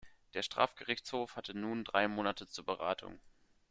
[0.33, 3.19] Der Strafgerichtshof hatte nun drei Monate zur Beratung.